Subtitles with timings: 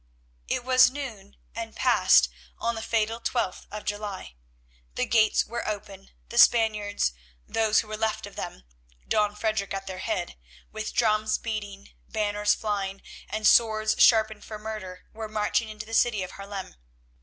[0.47, 4.33] It was noon and past on the fatal twelfth of July.
[4.95, 7.13] The gates were open, the Spaniards,
[7.47, 8.63] those who were left alive of them,
[9.07, 10.37] Don Frederic at their head,
[10.71, 16.23] with drums beating, banners flying, and swords sharpened for murder, were marching into the city
[16.23, 16.73] of Haarlem.